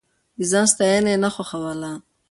[0.37, 1.91] د ځان ستاينه يې نه خوښوله.